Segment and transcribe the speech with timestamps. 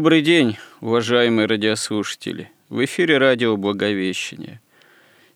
[0.00, 2.50] Добрый день, уважаемые радиослушатели.
[2.70, 4.62] В эфире радио «Благовещение».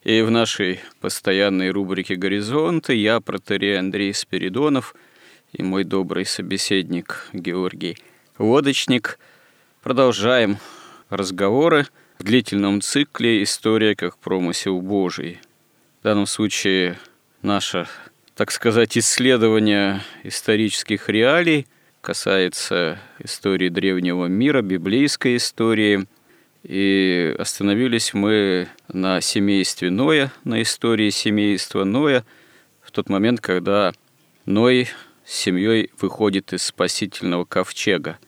[0.05, 4.95] И в нашей постоянной рубрике «Горизонты» я, протерей Андрей Спиридонов,
[5.53, 7.99] и мой добрый собеседник Георгий
[8.39, 9.19] Лодочник
[9.83, 10.57] продолжаем
[11.11, 11.87] разговоры
[12.19, 15.41] в длительном цикле «История как промысел Божий».
[16.01, 16.99] В данном случае
[17.43, 17.87] наше,
[18.35, 21.67] так сказать, исследование исторических реалий–
[22.05, 26.07] касается истории древнего мира, библейской истории.
[26.63, 32.25] И остановились мы на семействе Ноя, на истории семейства Ноя,
[32.83, 33.93] в тот момент, когда
[34.45, 34.89] Ной
[35.25, 38.19] с семьей выходит из спасительного ковчега.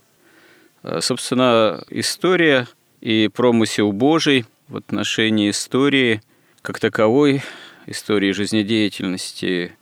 [0.83, 2.68] А, собственно, история
[3.02, 6.22] и промысел Божий в отношении истории
[6.62, 7.42] как таковой,
[7.84, 9.77] истории жизнедеятельности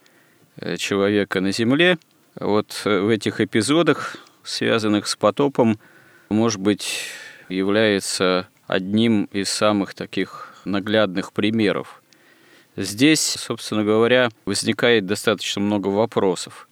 [0.57, 1.97] э, человека на земле–
[2.39, 5.79] вот э, в этих эпизодах, связанных с потопом,
[6.29, 7.09] может быть,
[7.49, 12.03] является одним из самых таких наглядных примеров.
[12.77, 16.69] Здесь, собственно говоря, возникает достаточно много вопросов.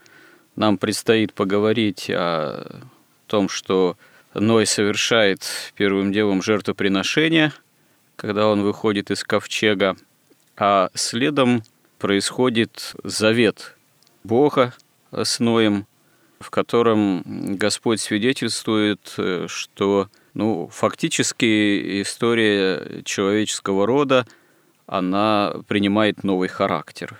[0.56, 2.82] Нам предстоит поговорить о
[3.26, 3.96] том, что
[4.34, 5.46] Ной совершает
[5.76, 7.52] первым делом жертвоприношение,
[8.16, 9.96] когда он выходит из ковчега,
[10.56, 11.62] а следом
[11.98, 13.76] происходит завет
[14.24, 14.74] Бога
[15.12, 15.86] с Ноем,
[16.40, 17.22] в котором
[17.56, 24.26] Господь свидетельствует, э, что ну, фактически история человеческого рода,
[24.86, 27.18] она принимает новый характер.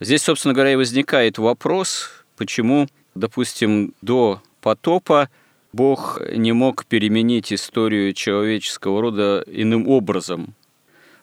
[0.00, 5.28] Здесь, собственно говоря, и возникает вопрос, почему, допустим, до потопа
[5.72, 10.54] Бог не мог переменить историю человеческого рода иным образом.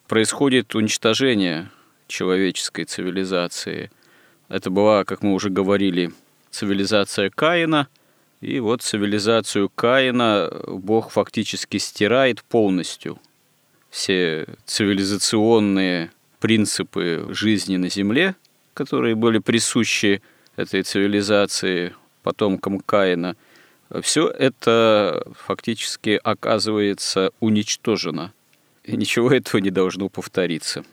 [0.08, 1.72] Происходит уничтожение
[2.08, 3.90] человеческой цивилизации–
[4.50, 6.12] это была, как мы уже говорили,
[6.52, 7.88] цивилизация Каина.
[8.42, 13.20] И вот цивилизацию Каина Бог фактически стирает полностью.
[13.90, 18.36] Все цивилизационные принципы жизни на Земле,
[18.74, 20.22] которые были присущи
[20.58, 23.36] этой цивилизации потомкам Каина,
[24.02, 28.34] все это фактически оказывается уничтожено.
[28.84, 30.84] И ничего этого не должно повториться.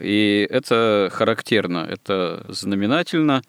[0.00, 3.42] И это характерно, это знаменательно.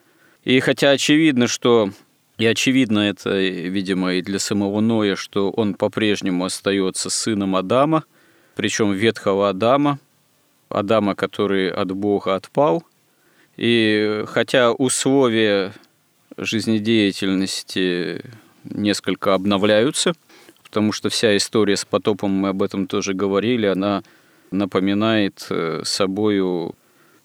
[0.44, 1.92] И хотя очевидно, что
[2.38, 8.04] и очевидно это, видимо, и для самого Ноя, что он по-прежнему остается сыном Адама,
[8.56, 10.00] причем ветхого Адама,
[10.70, 12.84] Адама, который от Бога отпал.
[13.56, 15.74] И хотя условия
[16.38, 18.24] жизнедеятельности
[18.64, 20.14] несколько обновляются,
[20.64, 24.04] потому что вся история с потопом, мы об этом тоже говорили, она
[24.52, 26.76] напоминает э, собою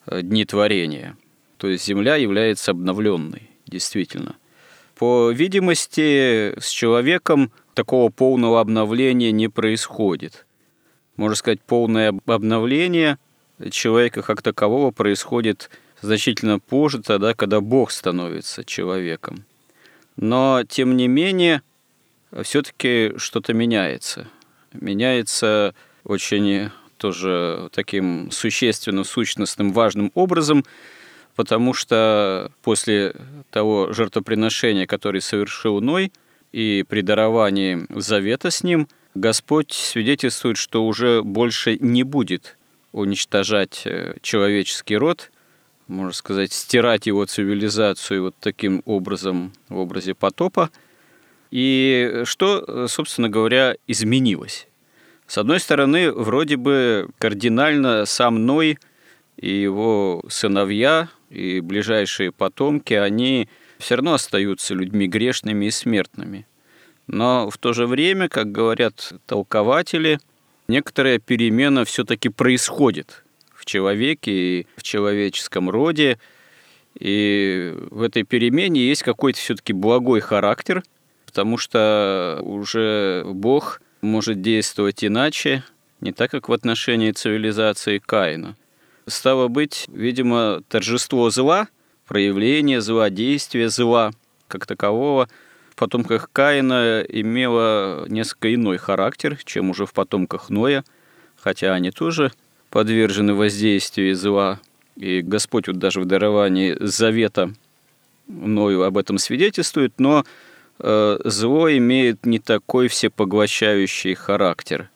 [0.07, 1.17] э, дни творения.
[1.57, 4.37] То есть Земля является обновленной, действительно.
[4.97, 10.47] По видимости, с человеком такого полного обновления не происходит.
[11.17, 13.19] Можно сказать, полное обновление
[13.71, 15.71] человека как такового происходит
[16.01, 19.45] значительно позже, тогда, когда Бог становится человеком.
[20.17, 21.63] Но, тем не менее,
[22.43, 24.29] все-таки что-то меняется.
[24.73, 25.75] Меняется
[26.05, 26.71] очень
[27.03, 30.65] тоже таким существенным, сущностным, важным образом,
[31.35, 33.17] потому что после
[33.51, 36.13] того жертвоприношения, которое совершил Ной,
[36.53, 42.57] и при даровании завета с ним, Господь свидетельствует, что уже больше не будет
[42.93, 45.33] уничтожать э, человеческий род,
[45.89, 50.71] можно сказать, стирать его цивилизацию вот таким образом, в образе потопа,
[51.51, 54.69] И что, собственно говоря, изменилось?
[55.33, 58.79] С одной стороны, вроде бы кардинально сам Ной
[59.39, 63.49] и его сыновья и ближайшие потомки, они
[63.79, 66.47] все равно остаются людьми грешными и смертными.
[67.07, 70.21] Но в то же время, как говорят толкователи,
[70.69, 73.25] некоторая перемена все-таки происходит
[73.55, 76.19] в человеке и в человеческом роде.
[77.01, 80.83] И в этой перемене есть какой-то все-таки благой характер,
[81.25, 85.65] потому что уже Бог может действовать иначе,
[86.01, 88.57] не так, как в отношении цивилизации Каина.
[89.07, 91.69] Стало быть, видимо, торжество зла,
[92.07, 94.13] проявление зла, действие зла
[94.49, 95.29] как такового
[95.73, 100.85] в потомках Каина имело несколько иной характер, чем уже в потомках Ноя,
[101.37, 102.31] хотя они тоже
[102.69, 104.61] подвержены воздействию зла.
[104.97, 107.55] И Господь вот даже в даровании завета
[108.29, 110.25] Ною об этом свидетельствует, но
[110.79, 114.91] зло имеет не такой всепоглощающий характер,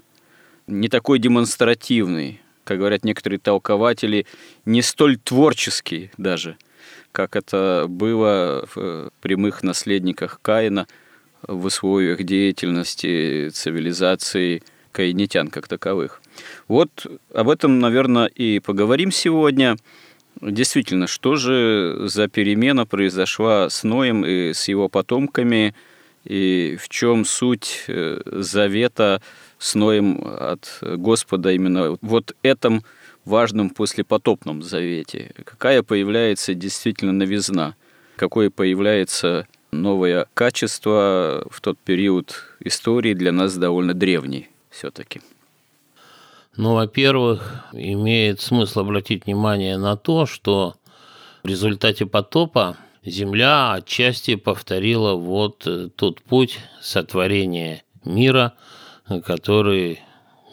[0.66, 4.26] не такой демонстративный, как говорят некоторые толкователи,
[4.64, 6.56] не столь творческий даже,
[7.12, 10.86] как это было в прямых наследниках Каина
[11.46, 14.62] в условиях деятельности цивилизации
[14.92, 16.22] каинитян как таковых.
[16.68, 19.76] Вот об этом, наверное, и поговорим сегодня.
[20.40, 25.74] Действительно, что же за перемена произошла с Ноем и с его потомками,
[26.24, 29.22] и в чем суть э, завета
[29.58, 32.82] с Ноем от Господа именно вот этом
[33.24, 35.32] важном послепотопном завете?
[35.44, 37.74] Какая появляется действительно новизна?
[38.16, 45.20] Какое появляется новое качество в тот период истории для нас довольно древний все-таки?
[46.56, 50.74] Ну, во-первых, имеет смысл обратить внимание на то, что
[51.42, 55.66] в результате потопа Земля отчасти повторила вот
[55.96, 58.54] тот путь сотворения мира–
[59.24, 60.00] который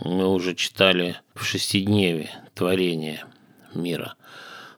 [0.03, 3.25] мы уже читали в шестидневе творения
[3.73, 4.15] мира.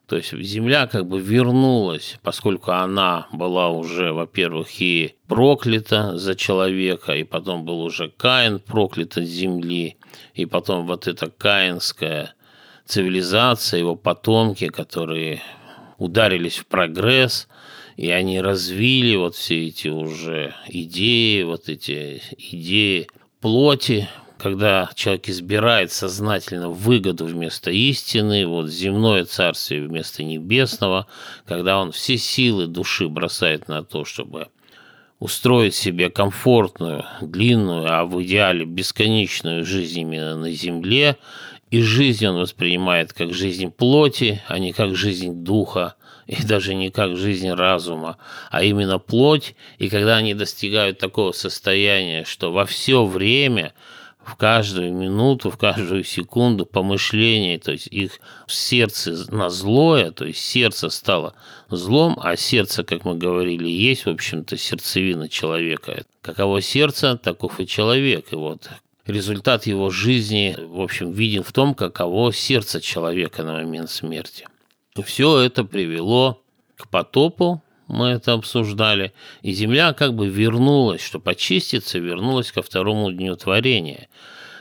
[0.07, 7.13] То есть Земля как бы вернулась, поскольку она была уже, во-первых, и проклята за человека,
[7.13, 9.98] и потом был уже Каин проклят от земли,
[10.34, 12.34] и потом вот эта каинская
[12.86, 15.42] цивилизация, его потомки, которые
[15.98, 17.48] ударились в прогресс,
[17.98, 23.08] и они развили вот все эти уже идеи, вот эти идеи
[23.40, 31.08] плоти, когда человек избирает сознательно выгоду вместо истины, вот земное царствие вместо небесного,
[31.46, 34.50] когда он все силы души бросает на то, чтобы
[35.25, 41.18] устроить себе комфортную, длинную, а в идеале бесконечную жизнь именно на земле,
[41.72, 45.95] и жизнь он воспринимает как жизнь плоти, а не как жизнь духа,
[46.27, 48.18] и даже не как жизнь разума,
[48.51, 49.56] а именно плоть.
[49.80, 53.74] И когда они достигают такого состояния, что во все время,
[54.25, 60.39] в каждую минуту, в каждую секунду помышления, то есть их сердце на злое, то есть
[60.39, 61.36] сердце стало
[61.69, 66.06] злом, а сердце, как мы говорили, есть, в общем-то, сердцевина человека.
[66.22, 68.33] Каково сердце, таков и человек.
[68.33, 68.68] И вот
[69.06, 74.48] результат его жизни, в общем, виден в том, каково сердце человека на момент смерти.
[75.04, 76.42] Все это привело
[76.77, 83.12] к потопу, мы это обсуждали, и земля как бы вернулась, чтобы очиститься, вернулась ко второму
[83.12, 84.08] дню творения,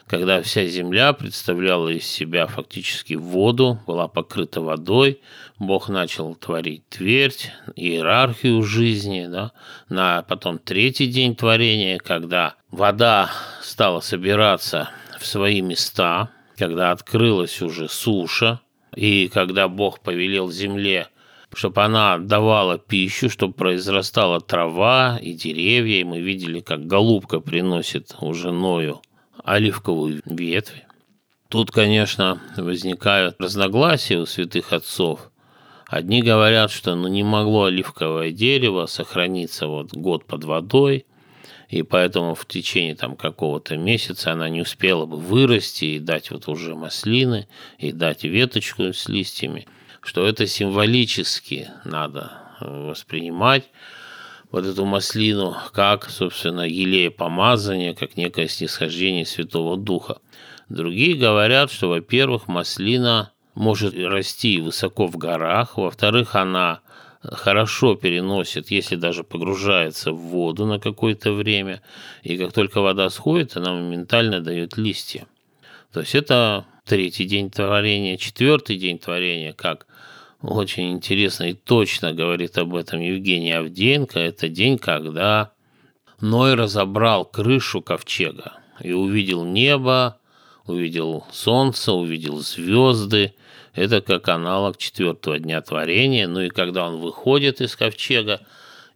[0.06, 5.20] когда вся земля представляла из себя фактически воду, была покрыта водой,
[5.58, 9.52] Бог начал творить твердь, иерархию жизни, да,
[9.88, 13.30] на потом третий день творения, когда вода
[13.62, 18.60] стала собираться в свои места, когда открылась уже суша,
[18.94, 21.08] и когда Бог повелел земле,
[21.56, 28.14] чтобы она давала пищу, чтобы произрастала трава и деревья, и мы видели, как голубка приносит
[28.20, 29.00] уже Ною
[29.42, 30.84] оливковую ветвь.
[31.48, 35.30] Тут, конечно, возникают разногласия у святых отцов.
[35.86, 41.06] Одни говорят, что ну, не могло оливковое дерево сохраниться вот год под водой–
[41.74, 46.46] и поэтому в течение там какого-то месяца она не успела бы вырасти и дать вот
[46.46, 49.66] уже маслины, и дать веточку с листьями,
[50.04, 53.64] что это символически надо э, воспринимать
[54.50, 60.18] вот эту маслину как, собственно, елея помазания, как некое снисхождение Святого Духа.
[60.68, 66.80] Другие говорят, что, во-первых, маслина может расти высоко в горах, во-вторых, она
[67.22, 71.80] хорошо переносит, если даже погружается в воду на какое-то время,
[72.22, 75.26] и как только вода сходит, она моментально дает листья.
[75.92, 79.86] То есть это третий день творения, четвертый день творения, как
[80.46, 85.52] очень интересно и точно говорит об этом Евгений Авдеенко, это день, когда
[86.20, 90.18] Ной разобрал крышу ковчега и увидел небо,
[90.66, 93.34] увидел солнце, увидел звезды.
[93.74, 96.28] Это как аналог четвертого дня творения.
[96.28, 98.40] Ну и когда он выходит из ковчега,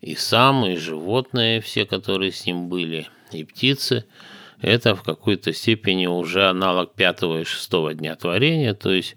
[0.01, 4.05] и сам, и животные, все, которые с ним были, и птицы,
[4.61, 9.15] это в какой-то степени уже аналог пятого и шестого дня творения, то есть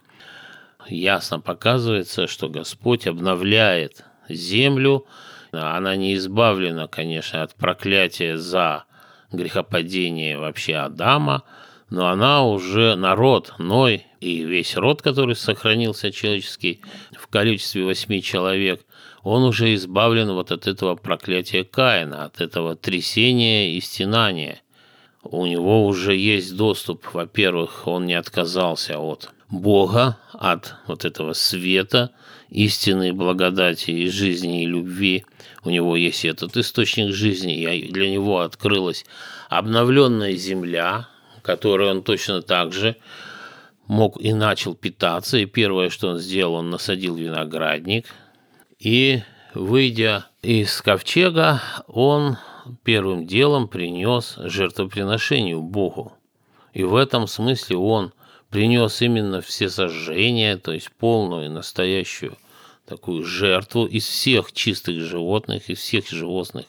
[0.91, 5.05] ясно показывается, что Господь обновляет землю,
[5.51, 8.85] она не избавлена, конечно, от проклятия за
[9.31, 11.43] грехопадение вообще Адама,
[11.89, 16.81] но она уже народ, Ной и весь род, который сохранился человеческий
[17.17, 18.85] в количестве восьми человек,
[19.23, 24.61] он уже избавлен вот от этого проклятия Каина, от этого трясения и стенания.
[25.23, 32.11] У него уже есть доступ, во-первых, он не отказался от Бога, от вот этого света,
[32.49, 35.25] истинной благодати и жизни и любви.
[35.63, 39.05] У него есть этот источник жизни, и для него открылась
[39.49, 41.09] обновленная земля,
[41.41, 42.95] которой он точно так же
[43.87, 45.37] мог и начал питаться.
[45.37, 48.07] И первое, что он сделал, он насадил виноградник.
[48.79, 49.21] И,
[49.53, 52.37] выйдя из ковчега, он
[52.83, 56.13] первым делом принес жертвоприношению Богу.
[56.73, 58.13] И в этом смысле он
[58.51, 62.37] принес именно все сожжения, то есть полную настоящую
[62.85, 66.65] такую жертву из всех чистых животных, из всех животных,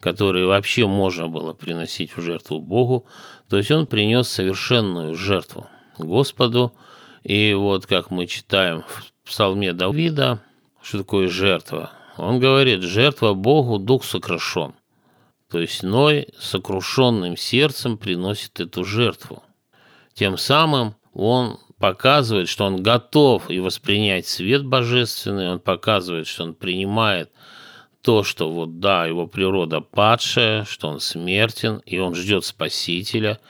[0.00, 3.06] которые вообще можно было приносить в жертву Богу.
[3.50, 6.72] То есть он принес совершенную жертву Господу.
[7.22, 10.40] И вот как мы читаем в псалме Давида,
[10.82, 11.90] что такое жертва?
[12.16, 14.72] Он говорит, жертва Богу, дух сокрушен.
[15.50, 19.42] То есть Ной сокрушенным сердцем приносит эту жертву.
[20.14, 26.54] Тем самым он показывает, что он готов и воспринять свет божественный, он показывает, что он
[26.54, 27.30] принимает
[28.02, 33.40] то, что вот да, его природа падшая, что он смертен, и он ждет Спасителя,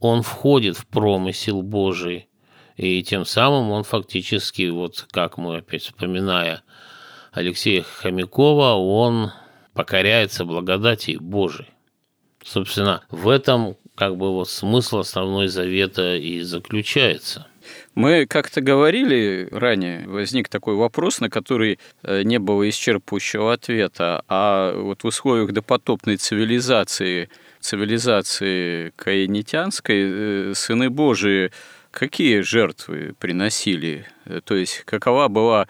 [0.00, 2.28] он входит в промысел Божий,
[2.76, 6.62] и тем самым он фактически, вот как мы опять вспоминая
[7.32, 9.32] Алексея Хомякова, он
[9.72, 11.70] покоряется благодати Божией.
[12.44, 17.46] Собственно, в этом как бы вот смысл основной завета и заключается.
[17.94, 24.76] Мы как-то говорили ранее, возник такой вопрос, на который э, не было исчерпывающего ответа, а
[24.76, 31.52] вот в условиях допотопной цивилизации, цивилизации каинитянской, э, сыны Божии
[31.90, 34.06] какие жертвы приносили?
[34.26, 35.68] Э, то есть какова была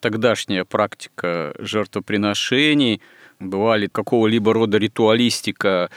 [0.00, 3.02] тогдашняя практика жертвоприношений–
[3.44, 5.90] была ли какого-либо рода ритуалистика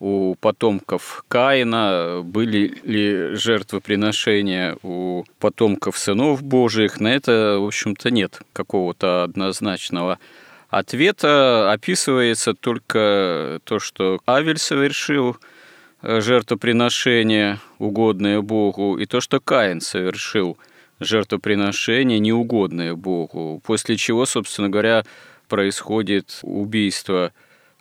[0.00, 8.40] у потомков Каина, были ли жертвоприношения у потомков сынов Божьих, на это, в общем-то, нет
[8.52, 10.18] какого-то однозначного
[10.68, 11.72] ответа.
[11.72, 15.36] Описывается только то, что Авель совершил
[16.02, 20.58] жертвоприношение, угодное Богу, и то, что Каин совершил
[21.00, 25.04] жертвоприношение, неугодное Богу, после чего, собственно говоря,
[25.48, 27.32] происходит убийство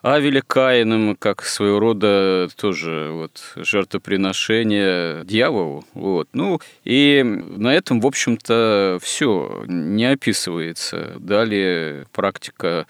[0.03, 5.85] Авеля Каином, как своего рода тоже вот жертвоприношение дьяволу.
[5.93, 6.27] Вот.
[6.33, 11.13] Ну, и на этом, в общем-то, все не описывается.
[11.19, 12.85] Далее практика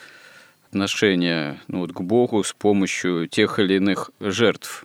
[0.70, 4.84] отношения ну, вот, к Богу с помощью тех или иных жертв.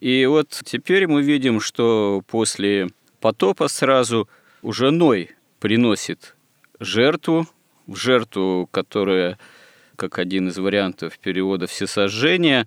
[0.00, 2.88] И вот теперь мы видим, что после
[3.20, 4.28] потопа сразу
[4.60, 5.30] уже Ной
[5.60, 6.34] приносит
[6.80, 7.46] жертву,
[7.86, 9.38] в жертву, которая,
[9.96, 12.66] как один из вариантов перевода «всесожжение»,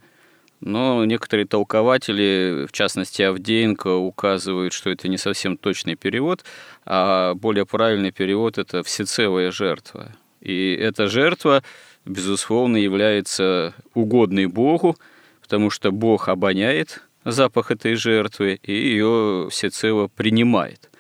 [0.60, 6.44] но некоторые толкователи, в частности Авдеенко, указывают, что это не совсем точный перевод,
[6.84, 10.16] а более правильный перевод– это «всецелая жертва».
[10.42, 11.64] И эта жертва,
[12.06, 14.98] безусловно, является угодной Богу,
[15.42, 20.90] потому что Бог обоняет запах этой жертвы и ее всецело принимает–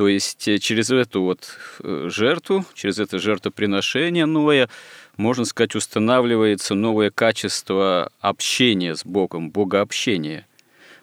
[0.00, 4.70] то есть э, через эту вот э, жертву, через это жертвоприношение новое,
[5.18, 10.46] можно сказать, устанавливается новое качество общения с Богом, богообщения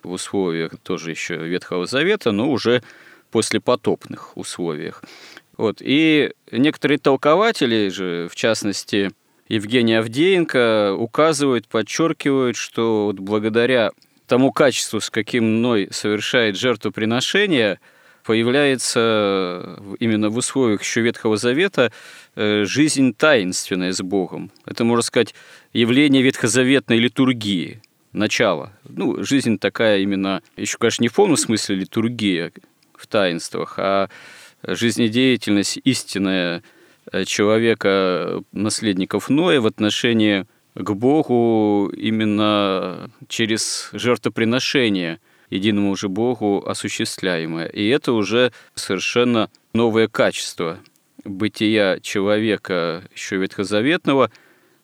[0.01, 2.81] в условиях тоже еще Ветхого Завета, но уже
[3.29, 5.03] после потопных условиях.
[5.57, 5.77] Вот.
[5.79, 9.11] И некоторые толкователи же, в частности,
[9.47, 13.91] Евгений Авдеенко, указывают, подчеркивают, что вот благодаря
[14.25, 17.79] тому качеству, с каким мной совершает жертвоприношение–
[18.27, 21.93] появляется именно в условиях еще Ветхого Завета
[22.35, 24.51] э, жизнь таинственная с Богом.
[24.65, 25.33] Это, можно сказать,
[25.71, 27.81] явление ветхозаветной литургии,
[28.11, 28.73] начало.
[28.83, 32.51] Ну, жизнь такая именно, еще, конечно, не в полном смысле литургия
[32.97, 34.09] в таинствах, а
[34.61, 36.63] жизнедеятельность истинная
[37.09, 47.67] э, человека, наследников Ноя в отношении к Богу именно через жертвоприношение единому же Богу осуществляемое.
[47.67, 50.79] И это уже совершенно новое качество
[51.23, 54.31] бытия человека еще ветхозаветного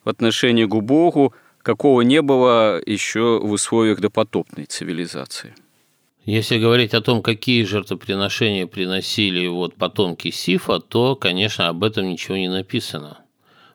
[0.03, 5.55] в отношении к Богу, какого не было еще в условиях допотопной цивилизации.
[6.25, 12.37] Если говорить о том, какие жертвоприношения приносили вот потомки Сифа, то, конечно, об этом ничего
[12.37, 13.17] не написано.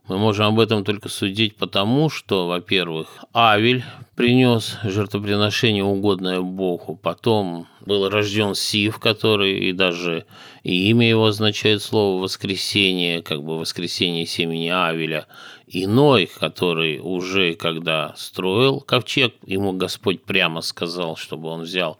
[0.06, 3.84] Мы можем об этом только судить потому, что, во-первых, Авель
[4.18, 10.26] принес жертвоприношение, угодное Богу, потом был рожден Сив, который и даже
[10.64, 15.28] и имя его означает слово «воскресение», как бы «воскресение семени Авеля»,
[15.70, 21.98] Иной, который уже когда строил ковчег, ему Господь прямо сказал, чтобы он взял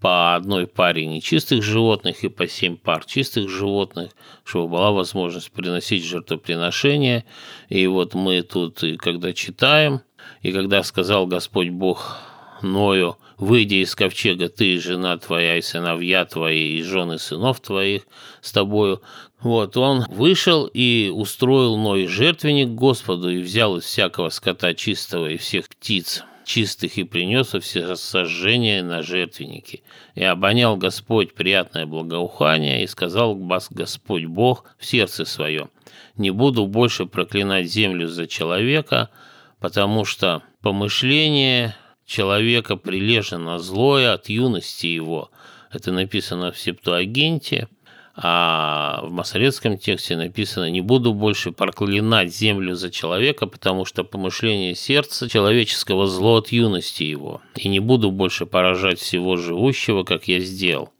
[0.00, 4.12] по одной паре нечистых животных и по семь пар чистых животных,
[4.44, 7.26] чтобы была возможность приносить жертвоприношения.
[7.68, 10.00] И вот мы тут, когда читаем,
[10.42, 12.18] и когда сказал Господь Бог
[12.62, 18.02] Ною, выйди из ковчега ты, жена твоя и сыновья твои, и жены сынов твоих
[18.40, 19.02] с тобою,
[19.40, 25.38] вот, он вышел и устроил Ной жертвенник Господу и взял из всякого скота чистого и
[25.38, 29.84] всех птиц чистых и принес все сожжения на жертвенники.
[30.16, 35.70] И обонял Господь приятное благоухание, и сказал Господь Бог в сердце своем,
[36.16, 39.10] «Не буду больше проклинать землю за человека,
[39.60, 41.76] потому что помышление
[42.06, 45.30] человека прилежно злое от юности его».
[45.72, 47.68] Это написано в Септуагенте–
[48.22, 54.74] а в масоретском тексте написано «Не буду больше проклинать землю за человека, потому что помышление
[54.74, 60.40] сердца человеческого зло от юности его, и не буду больше поражать всего живущего, как я
[60.40, 60.92] сделал».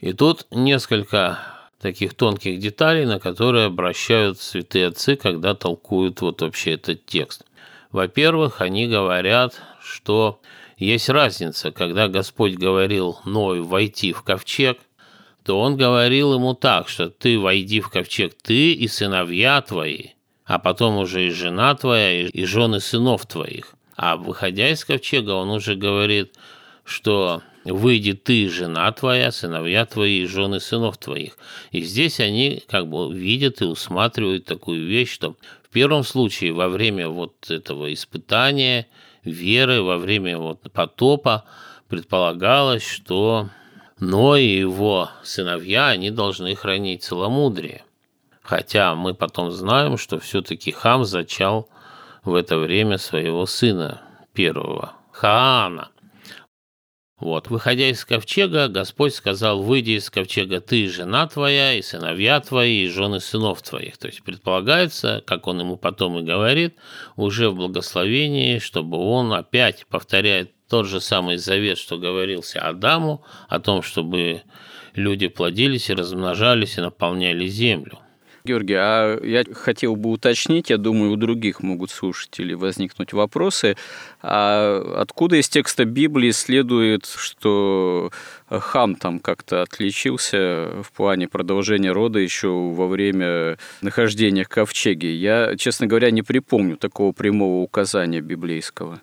[0.00, 1.38] И тут несколько
[1.80, 7.46] таких тонких деталей, на которые обращают святые отцы, когда толкуют вот вообще этот текст.
[7.92, 10.40] Во-первых, они говорят, что
[10.76, 14.78] есть разница, когда Господь говорил Ною войти в ковчег–
[15.44, 20.10] то он говорил ему так, что ты войди в ковчег, ты и сыновья твои,
[20.44, 23.74] а потом уже и жена твоя, и жены сынов твоих.
[23.96, 26.34] А выходя из ковчега, он уже говорит,
[26.84, 31.36] что выйди ты, жена твоя, сыновья твои и жены сынов твоих.
[31.70, 35.36] И здесь они как бы видят и усматривают такую вещь, что
[35.70, 38.88] в первом случае во время вот этого испытания
[39.22, 41.44] веры, во время вот потопа
[41.88, 43.48] предполагалось, что
[44.00, 47.84] но и его сыновья, они должны хранить целомудрие.
[48.42, 51.68] Хотя мы потом знаем, что все-таки Хам зачал
[52.24, 54.00] в это время своего сына
[54.32, 55.90] первого, Хаана.
[57.20, 62.84] Вот, выходя из ковчега, Господь сказал, выйди из ковчега ты, жена твоя, и сыновья твои,
[62.84, 63.98] и жены сынов твоих.
[63.98, 66.76] То есть предполагается, как он ему потом и говорит,
[67.16, 73.60] уже в благословении, чтобы он опять повторяет тот же самый завет, что говорился Адаму, о
[73.60, 74.42] том, чтобы
[74.94, 77.98] люди плодились и размножались и наполняли землю.
[78.44, 83.76] Георгий, а я хотел бы уточнить, я думаю, у других могут слушателей возникнуть вопросы.
[84.22, 88.10] А откуда из текста Библии следует, что
[88.48, 95.14] хам там как-то отличился в плане продолжения рода еще во время нахождения в ковчеге?
[95.14, 99.00] Я, честно говоря, не припомню такого прямого указания библейского.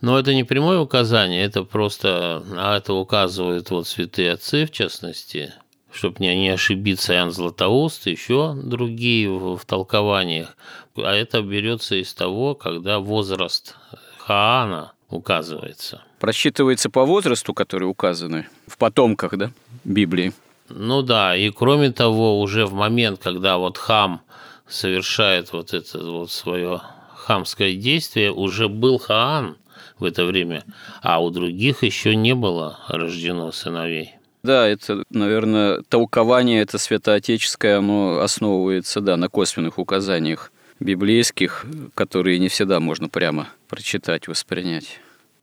[0.00, 5.54] Но это не прямое указание, это просто, на это указывают вот святые отцы, в частности,
[5.94, 10.56] чтобы не, не ошибиться Иоанн Златоуст, еще другие в, в толкованиях.
[10.96, 13.76] А это берется из того, когда возраст
[14.18, 16.02] Хаана указывается.
[16.18, 19.50] Просчитывается по возрасту, который указаны в потомках, да,
[19.84, 20.32] Библии?
[20.68, 24.22] Ну да, и кроме того, уже в момент, когда вот хам
[24.66, 26.80] совершает вот это вот свое
[27.14, 29.56] хамское действие, уже был Хаан,
[29.98, 30.64] в это время,
[31.02, 34.14] а у других еще не было рождено сыновей.
[34.44, 42.48] Да, это, наверное, толкование это святоотеческое, оно основывается, да, на косвенных указаниях библейских, которые не
[42.48, 45.00] всегда можно прямо прочитать, воспринять.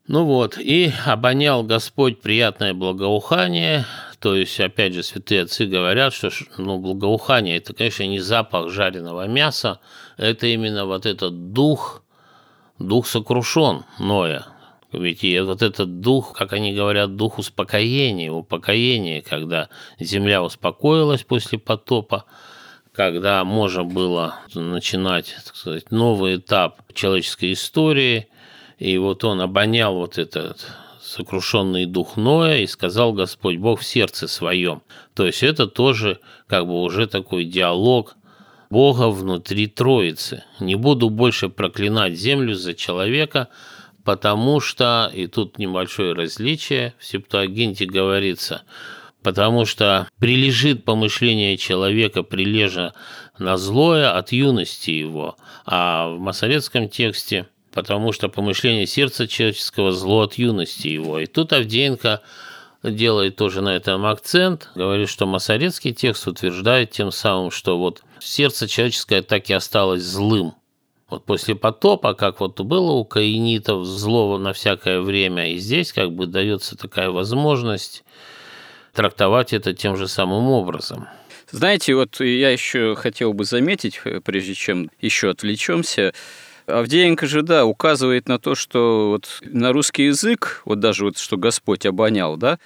[0.07, 3.87] Ну вот, и обонял Господь приятное благоухание,
[4.19, 9.27] то есть, опять же, святые отцы говорят, что ну, благоухание– это, конечно, не запах жареного
[9.27, 9.79] мяса,
[10.17, 12.03] это именно вот этот дух
[12.77, 14.45] дух сокрушен, Ноя.
[14.91, 21.57] Ведь и вот этот дух, как они говорят, дух успокоения, упокоения, когда земля успокоилась после
[21.57, 22.25] потопа,
[22.93, 28.27] когда можно было начинать, так сказать, новый этап человеческой истории,
[28.79, 30.67] и вот он обонял вот этот
[31.01, 34.81] сокрушенный дух Ноя и сказал Господь Бог в сердце своем.
[35.13, 38.15] То есть это тоже как бы уже такой диалог
[38.69, 40.43] Бога внутри Троицы.
[40.59, 43.49] Не буду больше проклинать землю за человека,
[44.03, 48.63] потому что, и тут небольшое различие, в Септуагинте говорится,
[49.23, 52.93] потому что прилежит помышление человека прилежа
[53.37, 60.21] на злое от юности его, а в масоретском тексте потому что помышление сердца человеческого зло
[60.21, 61.19] от юности его.
[61.19, 62.21] И тут Авдеенко
[62.83, 68.67] делает тоже на этом акцент, говорит, что масоретский текст утверждает тем самым, что вот сердце
[68.67, 70.55] человеческое так и осталось злым,
[71.11, 76.13] вот после потопа, как вот было у каинитов злого на всякое время, и здесь как
[76.13, 78.03] бы дается такая возможность
[78.93, 81.07] трактовать это тем же самым образом.
[81.51, 86.13] Знаете, вот я еще хотел бы заметить, прежде чем еще отвлечемся,
[86.65, 91.35] Авдеенко же, да, указывает на то, что вот на русский язык, вот даже вот что
[91.37, 92.59] Господь обонял, да,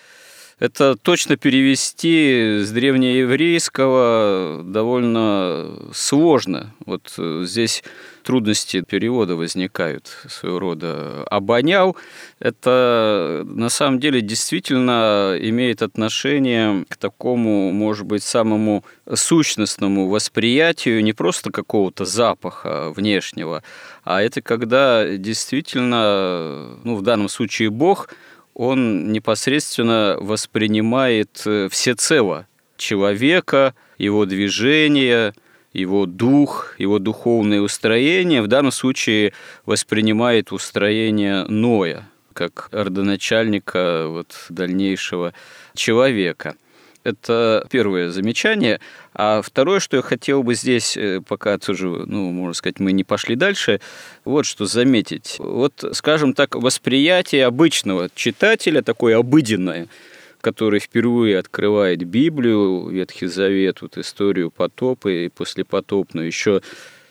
[0.60, 6.74] это точно перевести с древнееврейского довольно сложно.
[6.86, 7.84] Вот э, здесь
[8.26, 11.24] трудности перевода возникают своего рода.
[11.30, 11.96] Обонял–
[12.40, 18.84] это на самом деле действительно имеет отношение к такому, может быть, самому
[19.14, 23.64] сущностному восприятию не просто какого-то запаха внешнего,
[24.04, 28.10] а это когда действительно, ну, в данном случае Бог–
[28.56, 35.34] он непосредственно воспринимает э, всецело человека, его движение,
[35.80, 38.42] его дух, его духовное устроение.
[38.42, 39.34] В данном случае
[39.66, 45.34] воспринимает устроение Ноя, как родоначальника вот, дальнейшего
[45.74, 46.56] человека–
[47.06, 48.82] это первое замечание.
[49.14, 53.04] А второе, что я хотел бы здесь, э, пока тоже, ну, можно сказать, мы не
[53.04, 53.80] пошли дальше,
[54.26, 55.36] вот что заметить.
[55.38, 59.88] Вот, скажем так, восприятие обычного читателя, такое обыденное,
[60.46, 66.62] который впервые открывает Библию, Ветхий Завет, вот историю потопа и послепотопную, еще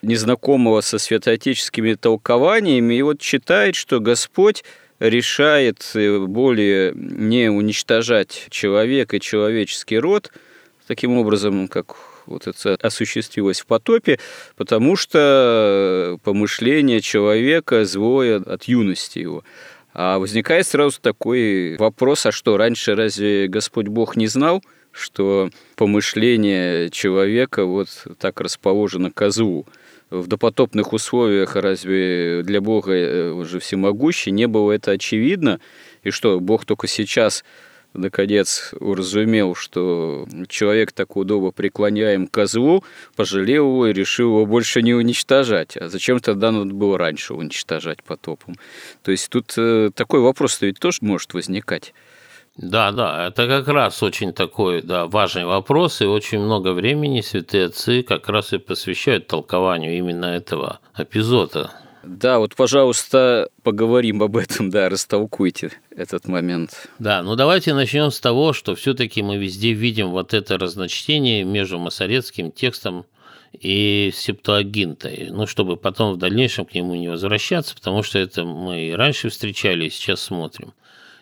[0.02, 4.62] незнакомого со святоотеческими толкованиями, и вот читает, что Господь
[5.00, 10.30] решает э, более не уничтожать человека и человеческий род,
[10.86, 14.20] таким образом, как вот это осуществилось в потопе,
[14.54, 19.42] потому что помышление человека злое от юности его.
[19.94, 26.90] А возникает сразу такой вопрос, а что, раньше разве Господь Бог не знал, что помышление
[26.90, 29.66] человека вот так расположено к злу?
[30.10, 35.60] в допотопных условиях разве для Бога э, уже всемогущий не было это очевидно?
[36.02, 37.44] И что, Бог только сейчас
[37.94, 42.84] наконец уразумел, что человек так удобно преклоняем козлу,
[43.16, 45.76] пожалел его и решил его больше не уничтожать.
[45.76, 48.56] А зачем тогда надо было раньше уничтожать потопом?
[49.02, 51.94] То есть тут э, такой вопрос ведь тоже может возникать.
[52.56, 57.66] Да, да, это как раз очень такой да, важный вопрос, и очень много времени святые
[57.66, 61.72] отцы как раз и посвящают толкованию именно этого эпизода.
[62.06, 66.88] Да, вот, пожалуйста, поговорим об этом, да, растолкуйте этот момент.
[66.98, 71.78] Да, ну давайте начнем с того, что все-таки мы везде видим вот это разночтение между
[71.78, 73.06] масоретским текстом
[73.52, 78.88] и септуагинтой, ну, чтобы потом в дальнейшем к нему не возвращаться, потому что это мы
[78.88, 80.74] и раньше встречали, и сейчас смотрим.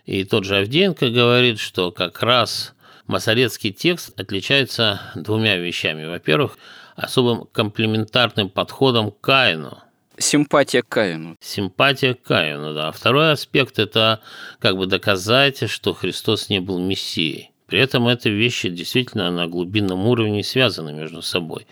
[0.06, 2.74] И тот же Авдеенко говорит, что как раз
[3.06, 6.06] масоретский текст отличается двумя вещами.
[6.06, 6.58] Во-первых,
[6.96, 9.78] особым комплементарным подходом к Каину.
[10.22, 11.36] Симпатия к Каину.
[11.40, 12.92] Симпатия к Каину, да.
[12.92, 14.20] Второй аспект– это
[14.58, 17.50] как бы доказать, что Христос не был Мессией.
[17.66, 21.66] При этом эти вещи действительно на глубинном уровне связаны между собой.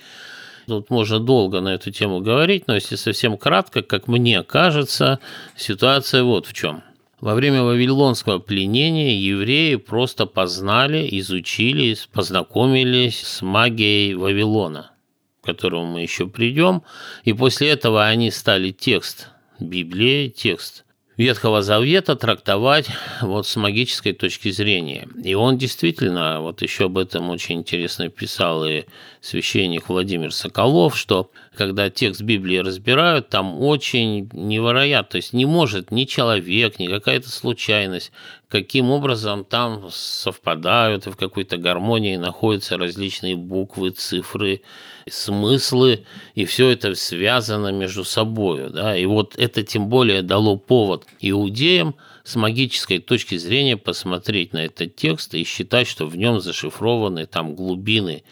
[0.67, 5.19] Тут можно долго на эту тему говорить, но если совсем кратко, как мне кажется,
[5.57, 6.83] ситуация вот в чем–
[7.21, 14.93] во время вавилонского пленения евреи просто познали, изучили, познакомились с магией Вавилона,
[15.41, 16.83] к которому мы еще придем,
[17.25, 20.85] и после этого они стали текст Библии, текст
[21.21, 22.87] Ветхого Завета трактовать
[23.21, 25.07] вот с магической точки зрения.
[25.23, 28.85] И он действительно, вот еще об этом очень интересно писал и
[29.21, 35.91] священник Владимир Соколов, что когда текст Библии разбирают, там очень невероятно, то есть не может
[35.91, 38.13] ни человек, ни какая-то случайность,
[38.51, 44.63] каким образом там совпадают и в какой-то гармонии находятся различные буквы, цифры,
[45.09, 48.71] смыслы, и все это связано между собой.
[48.71, 48.97] Да?
[48.97, 54.97] И вот это тем более дало повод иудеям с магической точки зрения посмотреть на этот
[54.97, 58.25] текст и считать, что в нем зашифрованы там глубины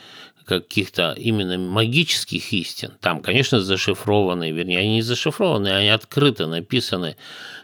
[0.45, 2.93] каких-то именно магических истин.
[3.01, 7.17] Там, конечно, зашифрованы, вернее, они не зашифрованы, они открыто написаны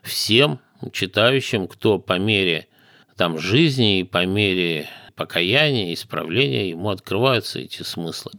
[0.02, 0.60] всем
[0.90, 2.68] читающим, кто по мере
[3.16, 8.32] там, жизни и по мере покаяния, исправления, ему открываются эти смыслы.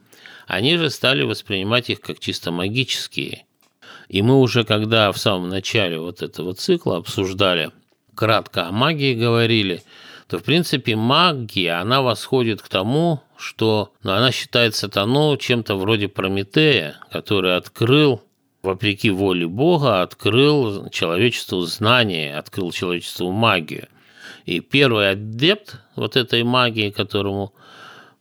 [0.48, 3.46] Они же стали воспринимать их как чисто магические.
[4.10, 7.72] И мы уже, когда в самом начале вот этого цикла обсуждали,
[8.14, 9.82] кратко о магии говорили,
[10.28, 16.08] то, в принципе, магия, она восходит к тому, что ну, она считает сатану чем-то вроде
[16.08, 18.22] Прометея, который открыл
[18.66, 23.88] вопреки воле Бога, открыл человечеству знание, открыл человечеству магию.
[24.46, 27.54] И первый адепт вот этой магии, которому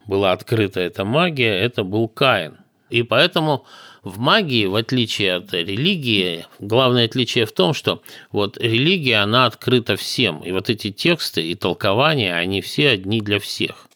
[0.07, 2.59] была открыта эта магия, это был Каин.
[2.90, 3.66] И поэтому
[4.02, 9.96] в магии, в отличие от религии, главное отличие в том, что вот религия, она открыта
[9.96, 10.40] всем.
[10.40, 13.88] И вот эти тексты и толкования, они все одни для всех.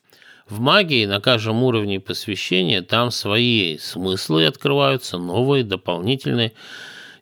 [0.49, 6.53] В магии на каждом уровне посвящения там свои смыслы открываются, новые, дополнительные.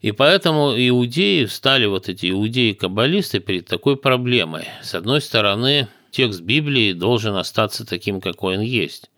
[0.00, 4.66] И поэтому иудеи встали, вот эти иудеи-каббалисты, перед такой проблемой.
[4.82, 9.10] С одной стороны, текст Библии должен остаться таким, какой он есть.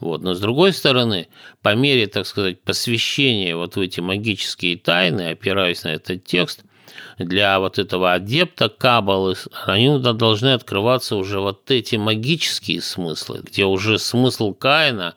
[0.00, 0.22] Вот.
[0.22, 1.28] Но с другой стороны,
[1.60, 6.64] по мере, так сказать, посвящения вот в эти магические тайны, опираясь на этот текст,
[7.18, 13.98] для вот этого адепта Каббалы, они должны открываться уже вот эти магические смыслы, где уже
[13.98, 15.14] смысл Каина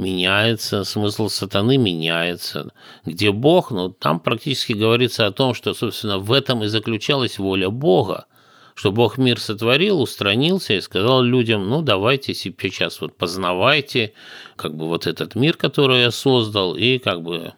[0.00, 2.70] меняется, смысл сатаны меняется.
[3.04, 7.70] Где Бог, ну, там практически говорится о том, что, собственно, в этом и заключалась воля
[7.70, 8.26] Бога,
[8.74, 14.14] что Бог мир сотворил, устранился и сказал людям, ну, давайте сейчас вот познавайте
[14.56, 17.52] как бы вот этот мир, который я создал, и как бы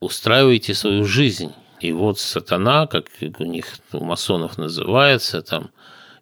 [0.00, 1.52] устраивайте свою жизнь.
[1.80, 3.06] И вот сатана, как
[3.38, 5.70] у них у масонов называется, там,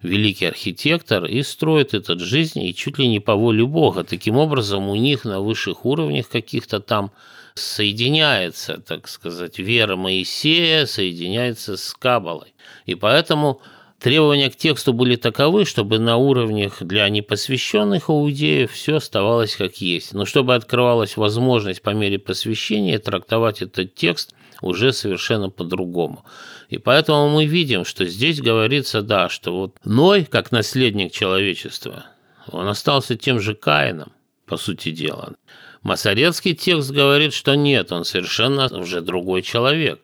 [0.03, 4.05] великий архитектор, и строит этот жизнь, и чуть ли не по воле Бога.
[4.05, 7.11] Таким образом, у них на высших уровнях каких-то там
[7.55, 12.55] соединяется, так сказать, вера Моисея соединяется с Кабалой.
[12.87, 13.61] И поэтому
[13.99, 20.14] требования к тексту были таковы, чтобы на уровнях для непосвященных иудеев все оставалось как есть.
[20.14, 26.25] Но чтобы открывалась возможность по мере посвящения трактовать этот текст уже совершенно по-другому.
[26.68, 32.05] И поэтому мы видим, что здесь говорится, да, что вот Ной, как наследник человечества,
[32.51, 34.12] он остался тем же Каином,
[34.47, 35.35] по сути дела.
[35.83, 40.01] Масорецкий текст говорит, что нет, он совершенно уже другой человек.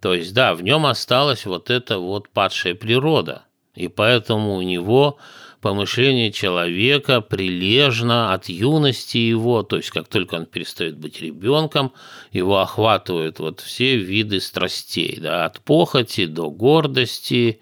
[0.00, 3.42] То есть, да, в нем осталась вот эта вот падшая природа,
[3.74, 5.18] и поэтому у него
[5.60, 11.92] помышление человека прилежно от юности его, то есть как только он перестает быть ребенком,
[12.32, 17.60] его охватывают вот все виды страстей, да, от похоти до гордости,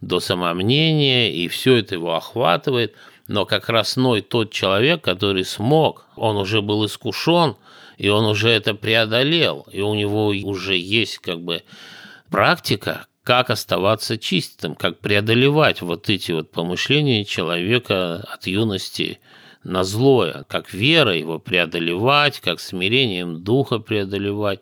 [0.00, 2.94] до самомнения, и все это его охватывает.
[3.28, 7.56] Но как раз Ной тот человек, который смог, он уже был искушен,
[7.96, 11.62] и он уже это преодолел, и у него уже есть как бы
[12.30, 19.18] практика, как оставаться чистым, как преодолевать вот эти вот помышления человека от юности
[19.64, 24.60] на злое, как вера его преодолевать, как смирением духа преодолевать.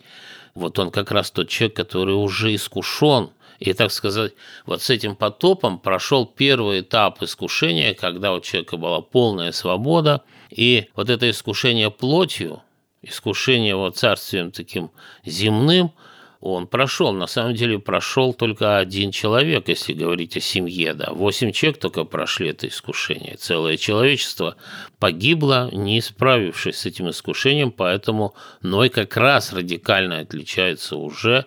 [0.55, 4.33] Вот он как раз тот человек, который уже искушен, и, так сказать,
[4.65, 10.87] вот с этим потопом прошел первый этап искушения, когда у человека была полная свобода, и
[10.97, 12.63] вот это искушение плотью,
[13.03, 14.91] искушение вот царствием таким
[15.23, 15.93] земным–
[16.45, 17.13] он прошел.
[17.13, 20.93] На самом деле прошел только один человек, если говорить о семье.
[20.93, 21.11] Да.
[21.11, 23.37] Восемь человек только прошли это искушение.
[23.37, 24.57] Целое человечество
[24.99, 31.47] погибло, не справившись с этим искушением, поэтому Ной как раз радикально отличается уже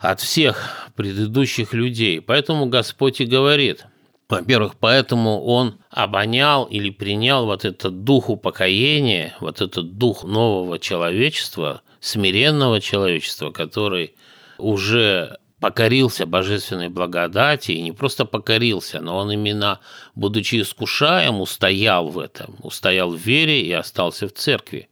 [0.00, 2.20] от всех предыдущих людей.
[2.20, 3.86] Поэтому Господь и говорит–
[4.26, 11.82] во-первых, поэтому он обонял или принял вот этот дух упокоения, вот этот дух нового человечества–
[12.04, 14.14] смиренного человечества, который
[14.58, 19.80] уже покорился божественной благодати, и не просто покорился, но он именно,
[20.14, 24.90] будучи искушаем, устоял в этом, устоял в вере и остался в церкви.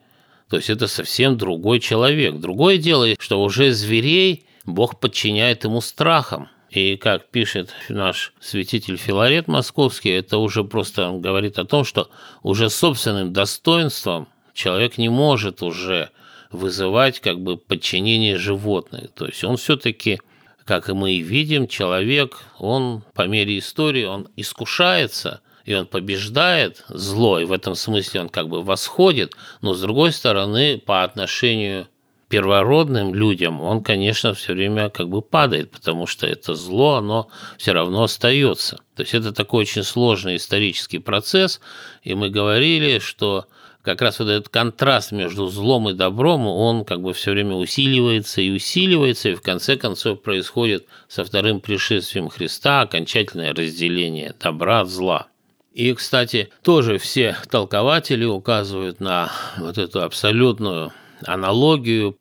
[0.48, 2.36] То есть это совсем другой человек.
[2.36, 6.48] Другое дело, что уже зверей Бог подчиняет ему страхом.
[6.70, 12.08] И как пишет наш святитель Филарет Московский, это уже просто говорит о том, что
[12.42, 16.08] уже собственным достоинством человек не может уже
[16.52, 19.10] вызывать как бы подчинение животных.
[19.14, 20.20] То есть он все-таки,
[20.64, 26.84] как и мы и видим, человек, он по мере истории, он искушается, и он побеждает
[26.88, 31.88] зло, и в этом смысле он как бы восходит, но с другой стороны, по отношению
[32.32, 37.72] первородным людям, он, конечно, все время как бы падает, потому что это зло, оно все
[37.72, 38.78] равно остается.
[38.96, 41.60] То есть это такой очень сложный исторический процесс,
[42.02, 43.46] и мы говорили, что
[43.82, 48.40] как раз вот этот контраст между злом и добром, он как бы все время усиливается
[48.40, 54.88] и усиливается, и в конце концов происходит со вторым пришествием Христа окончательное разделение добра от
[54.88, 55.26] зла.
[55.72, 60.92] И, кстати, тоже все толкователи указывают на вот эту абсолютную
[61.24, 62.16] аналогию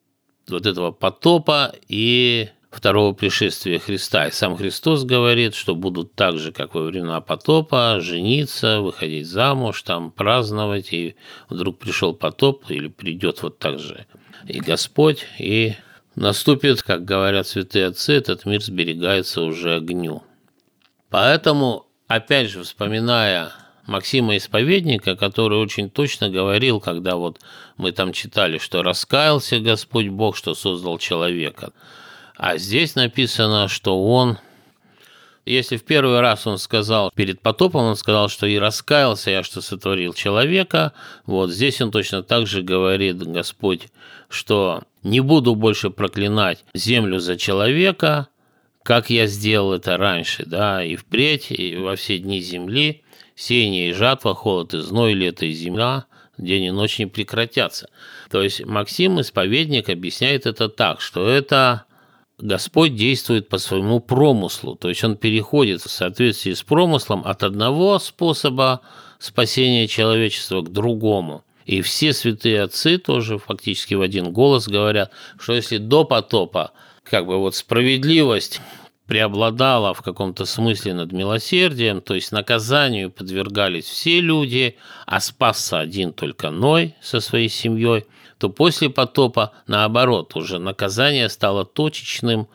[0.48, 4.26] вот этого потопа и второго пришествия Христа.
[4.26, 9.82] И сам Христос говорит, что будут так же, как во времена потопа, жениться, выходить замуж,
[9.82, 11.16] там праздновать, и
[11.48, 14.06] вдруг пришел потоп, или придет вот так же
[14.46, 15.74] и Господь, и
[16.14, 20.22] наступит, как говорят святые отцы, этот мир сберегается уже огню.
[21.10, 23.52] Поэтому, опять же, вспоминая
[23.86, 27.40] Максима Исповедника, который очень точно говорил, когда вот
[27.76, 31.72] мы там читали, что раскаялся Господь Бог, что создал человека.
[32.42, 34.36] А здесь написано, что он,
[35.46, 39.60] если в первый раз он сказал, перед потопом он сказал, что и раскаялся я, что
[39.60, 40.92] сотворил человека,
[41.24, 43.90] вот здесь он точно так же говорит, Господь,
[44.28, 48.26] что не буду больше проклинать землю за человека,
[48.82, 53.04] как я сделал это раньше, да, и впредь, и во все дни земли,
[53.36, 56.06] сеяние и жатва, холод и зной, лето и зима,
[56.38, 57.88] день и ночь не прекратятся.
[58.32, 61.84] То есть Максим, исповедник, объясняет это так, что это
[62.42, 68.00] Господь действует по своему промыслу, то есть он переходит в соответствии с промыслом от одного
[68.00, 68.80] способа
[69.20, 71.44] спасения человечества к другому.
[71.66, 76.72] И все святые отцы тоже фактически в один голос говорят, что если до потопа
[77.04, 78.60] как бы вот справедливость
[79.06, 84.76] преобладала в каком-то смысле над милосердием, то есть наказанию подвергались все люди,
[85.06, 88.04] а спасся один только Ной со своей семьей,
[88.42, 92.48] то после потопа, наоборот, уже наказание стало точечным,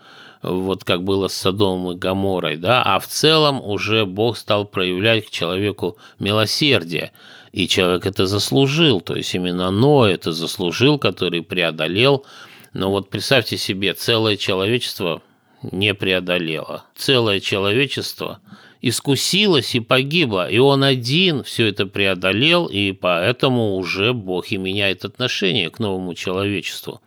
[0.43, 5.27] вот как было с Содомом и Гаморой, да, а в целом уже Бог стал проявлять
[5.27, 7.13] к человеку милосердие,
[7.53, 12.25] и человек это заслужил, то есть именно Ной это заслужил, который преодолел.
[12.73, 15.21] Но вот представьте себе, целое человечество
[15.61, 16.83] не преодолело.
[16.97, 18.41] Целое человечество
[18.81, 25.05] искусилось и погибло, и он один все это преодолел, и поэтому уже Бог и меняет
[25.05, 27.01] отношение к новому человечеству.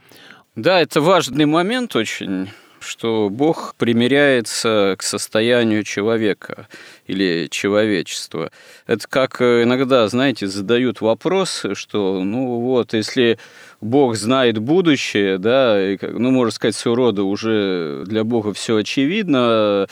[0.56, 2.48] Да, это важный момент очень
[2.80, 6.66] что Бог примиряется к состоянию человека
[7.06, 8.50] или человечества.
[8.86, 13.38] Это как иногда, знаете, задают вопрос, что, ну вот, если
[13.80, 19.86] Бог знает будущее, да, и, ну, можно сказать, с урода уже для Бога все очевидно.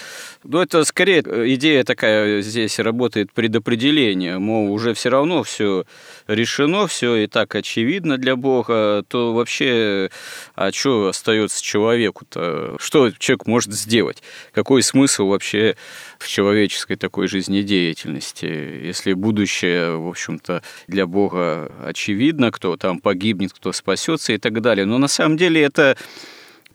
[0.48, 1.20] Но это скорее
[1.54, 5.84] идея такая здесь работает предопределение, мол, уже все равно все
[6.26, 10.08] решено, все и так очевидно для Бога, то вообще,
[10.54, 12.76] а что остается человеку-то?
[12.80, 14.22] Что человек может сделать?
[14.52, 15.76] Какой смысл вообще
[16.18, 23.72] в человеческой такой жизнедеятельности, если будущее, в общем-то, для Бога очевидно, кто там погибнет, кто
[23.72, 24.86] спасется и так далее.
[24.86, 25.98] Но на самом деле это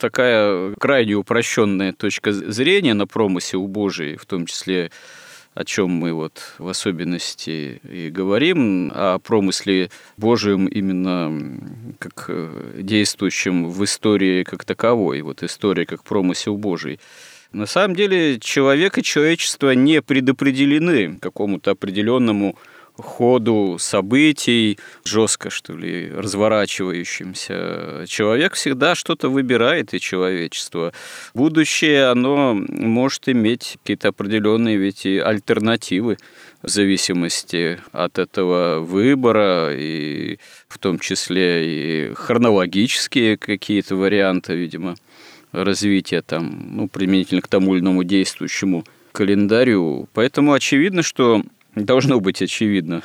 [0.04, 4.92] такая крайне упрощенная точка зрения на промысел Божий, в том числе
[5.54, 11.58] о чем мы вот в особенности и говорим, о промысле Божьем именно
[12.00, 12.30] как
[12.78, 17.00] действующем в истории как таковой, вот история как промысел Божий.
[17.54, 22.58] На самом деле человек и человечество не предопределены какому-то определенному
[22.98, 28.06] ходу событий, жестко, что ли, разворачивающимся.
[28.08, 30.94] Человек всегда что-то выбирает, и человечество.
[31.34, 36.18] Будущее, оно может иметь какие-то определенные ведь и альтернативы
[36.62, 44.96] в зависимости от этого выбора, и в том числе и хронологические какие-то варианты, видимо
[45.52, 50.08] развития там, ну, применительно к тому или иному действующему календарю.
[50.14, 51.44] Поэтому очевидно, что
[51.76, 53.02] должно быть очевидно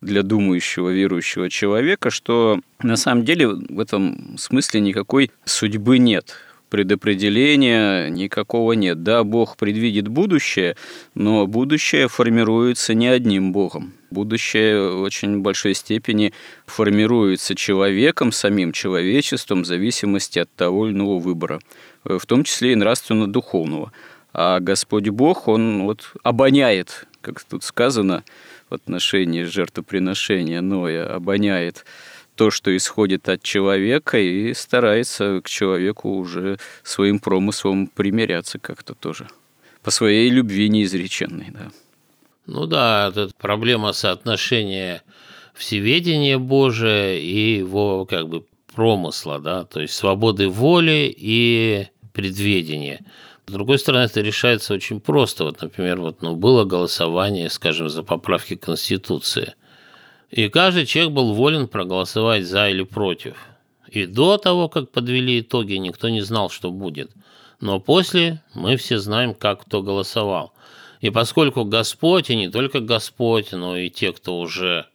[0.00, 6.36] для думающего, верующего человека, что на самом деле в этом смысле никакой судьбы нет
[6.74, 9.04] предопределения никакого нет.
[9.04, 10.74] Да, Бог предвидит будущее,
[11.14, 13.92] но будущее формируется не одним Богом.
[14.10, 16.32] Будущее в очень большой степени
[16.66, 21.60] формируется человеком, самим человечеством, в зависимости от того или иного выбора,
[22.02, 23.92] в том числе и нравственно-духовного.
[24.32, 28.22] А Господь Бог, Он вот обоняет, как тут сказано,
[28.68, 31.84] в отношении жертвоприношения Ноя, обоняет
[32.36, 39.28] то, что исходит от человека, и старается к человеку уже своим промыслом примиряться как-то тоже.
[39.82, 41.70] По своей любви неизреченной, да.
[42.46, 45.02] Ну да, это проблема соотношения
[45.54, 48.44] всеведения Божия и его как бы
[48.74, 53.00] промысла, да, то есть свободы воли и предведения.
[53.46, 55.44] С другой стороны, это решается очень просто.
[55.44, 59.54] Вот, например, вот, ну, было голосование, скажем, за поправки Конституции–
[60.34, 63.36] и каждый человек был волен проголосовать за или против.
[63.88, 67.12] И до того, как подвели итоги, никто не знал, что будет.
[67.60, 70.52] Но после мы все знаем, как кто голосовал.
[71.00, 74.86] И поскольку Господь, и не только Господь, но и те, кто уже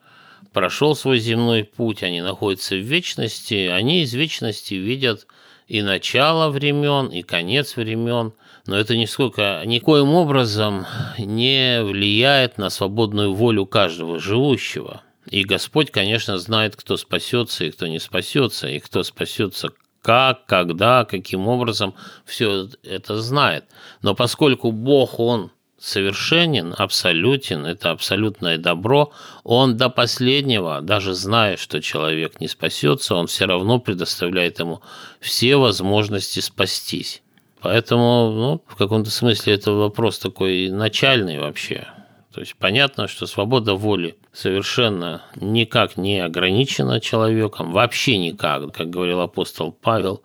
[0.51, 5.25] прошел свой земной путь, они находятся в вечности, они из вечности видят
[5.69, 8.33] и начало времен, и конец времен,
[8.65, 10.87] но это нисколько, никоим образом
[11.19, 15.03] не влияет на свободную волю каждого живущего.
[15.29, 19.69] И Господь, конечно, знает, кто спасется и кто не спасется, и кто спасется
[20.01, 21.93] как, когда, каким образом,
[22.25, 23.65] все это знает.
[24.01, 29.11] Но поскольку Бог, Он совершенен, абсолютен, это абсолютное добро,
[29.43, 34.81] он до последнего, даже зная, что человек не спасется, он все равно предоставляет ему
[35.19, 37.21] все возможности спастись.
[37.61, 41.87] Поэтому, ну, в каком-то смысле это вопрос такой начальный вообще.
[42.33, 49.19] То есть понятно, что свобода воли совершенно никак не ограничена человеком, вообще никак, как говорил
[49.19, 50.21] апостол Павел,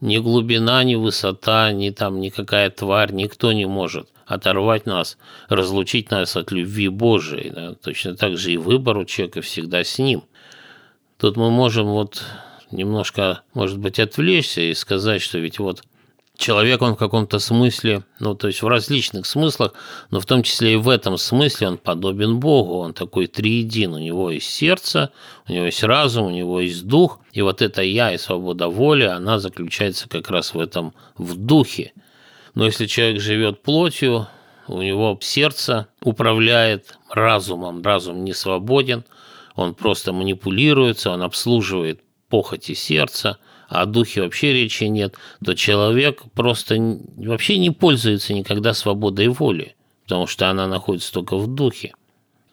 [0.00, 5.18] ни глубина, ни высота, ни там никакая тварь, никто не может оторвать нас,
[5.48, 7.50] разлучить нас от любви Божией.
[7.50, 7.74] Да?
[7.74, 10.24] Точно так же и выбор у человека всегда с ним.
[11.18, 12.22] Тут мы можем вот
[12.70, 15.82] немножко, может быть, отвлечься и сказать, что ведь вот
[16.36, 19.72] человек, он в каком-то смысле, ну, то есть в различных смыслах,
[20.10, 23.98] но в том числе и в этом смысле он подобен Богу, он такой триедин, у
[23.98, 25.10] него есть сердце,
[25.48, 29.04] у него есть разум, у него есть дух, и вот это «я» и свобода воли,
[29.04, 31.92] она заключается как раз в этом, в духе–
[32.56, 34.28] но если человек живет плотью,
[34.66, 39.04] у него сердце управляет разумом, разум не свободен,
[39.54, 43.38] он просто манипулируется, он обслуживает похоти сердца,
[43.68, 46.76] о духе вообще речи нет, то человек просто
[47.16, 51.94] вообще не пользуется никогда свободой воли, потому что она находится только в духе.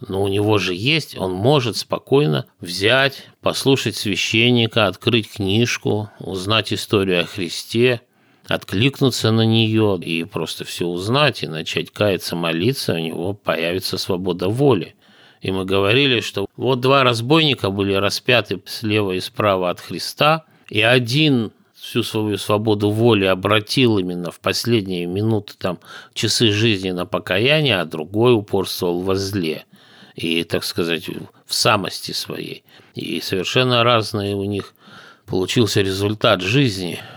[0.07, 7.21] Но у него же есть, он может спокойно взять, послушать священника, открыть книжку, узнать историю
[7.21, 8.01] о Христе–
[8.47, 14.49] откликнуться на нее и просто все узнать и начать каяться, молиться, у него появится свобода
[14.49, 14.95] воли.
[15.41, 20.81] И мы говорили, что вот два разбойника были распяты слева и справа от Христа, и
[20.81, 25.77] один всю свою свободу воли обратил именно в последние минуты, там,
[26.15, 29.65] часы жизни на покаяние, а другой упорствовал во зле
[30.15, 31.07] и, так сказать,
[31.45, 32.63] в самости своей.
[32.95, 34.73] И совершенно разные у них
[35.27, 36.99] получился результат жизни–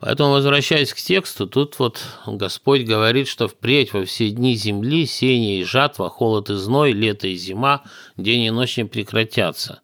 [0.00, 5.60] Поэтому, возвращаясь к тексту, тут вот Господь говорит, что впредь во все дни земли сеяние
[5.60, 7.84] и жатва, холод и зной, лето и зима,
[8.18, 9.80] день и ночь не прекратятся.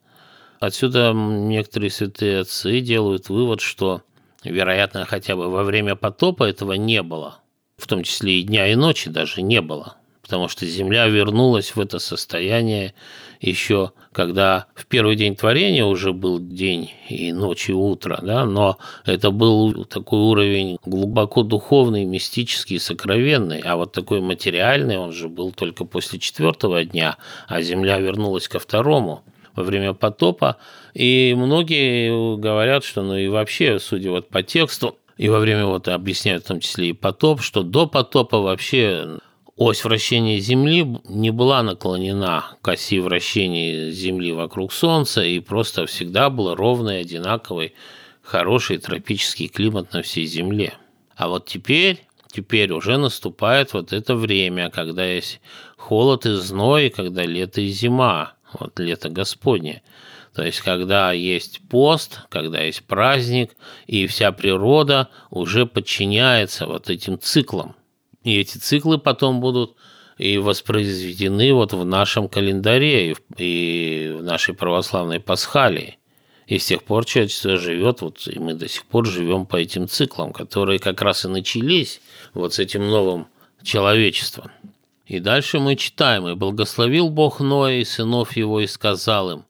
[0.60, 4.02] Отсюда некоторые святые отцы делают вывод, что,
[4.44, 7.40] вероятно, хотя бы во время потопа этого не было,
[7.76, 9.96] в том числе и дня и ночи даже не было
[10.30, 12.94] потому что Земля вернулась в это состояние
[13.40, 18.78] еще, когда в первый день творения уже был день и ночь и утро, да, но
[19.04, 25.50] это был такой уровень глубоко духовный, мистический, сокровенный, а вот такой материальный он же был
[25.50, 27.16] только после четвертого дня,
[27.48, 29.24] а Земля вернулась ко второму
[29.54, 30.56] во время потопа,
[30.94, 35.86] и многие говорят, что, ну и вообще, судя вот по тексту, и во время вот
[35.88, 39.18] объясняют в том числе и потоп, что до потопа вообще
[39.56, 46.30] ось вращения Земли не была наклонена к оси вращения Земли вокруг Солнца и просто всегда
[46.30, 47.74] был ровный, одинаковый,
[48.22, 50.72] хороший тропический климат на всей Земле.
[51.14, 55.42] А вот теперь, теперь уже наступает вот это время, когда есть
[55.76, 59.82] холод и зной, когда лето и зима, вот лето Господне.
[60.34, 63.50] То есть, когда есть пост, когда есть праздник,
[63.86, 67.74] и вся природа уже подчиняется вот этим циклам.
[68.22, 69.76] И эти циклы потом будут
[70.18, 75.98] и воспроизведены вот в нашем календаре, и в, нашей православной пасхалии.
[76.46, 79.88] И с тех пор человечество живет, вот и мы до сих пор живем по этим
[79.88, 82.00] циклам, которые как раз и начались
[82.34, 83.28] вот с этим новым
[83.62, 84.50] человечеством.
[85.10, 89.44] И дальше мы читаем, «И благословил Бог Ноя и сынов его, и сказал им,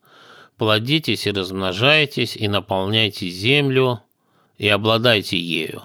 [0.57, 4.01] плодитесь и размножайтесь, и наполняйте землю,
[4.57, 5.83] и обладайте ею,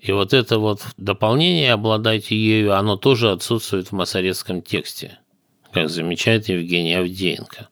[0.00, 5.18] и вот это вот дополнение «обладайте ею», оно тоже отсутствует в масоретском тексте,
[5.72, 7.70] как замечает Евгений Авдеенко.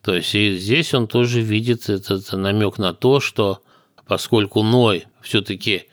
[0.00, 3.60] То есть и здесь он тоже видит этот намек на то, что
[4.06, 5.89] поскольку Ной все-таки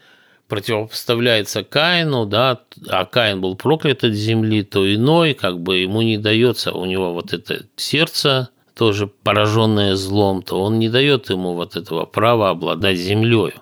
[0.48, 6.02] противопоставляется Каину, да, а Каин был проклят от земли, то и Ной как бы ему
[6.02, 11.54] не дается, у него вот это сердце тоже пораженное злом, то он не дает ему
[11.54, 13.54] вот этого права обладать землей.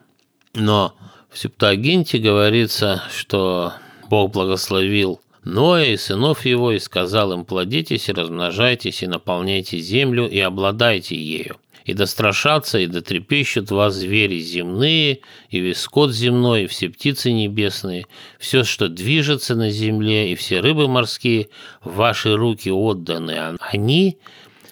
[0.54, 0.94] Но
[1.30, 3.74] в Септуагинте говорится, что
[4.10, 10.28] Бог благословил Ноя и сынов его и сказал им, плодитесь и размножайтесь и наполняйте землю
[10.28, 11.58] и обладайте ею.
[11.86, 15.20] И дострашатся, и дотрепещут вас звери земные,
[15.52, 18.08] и весь скот земной, и все птицы небесные,
[18.40, 21.50] все, что движется на земле, и все рыбы морские
[21.84, 23.34] в ваши руки отданы.
[23.34, 24.18] А они,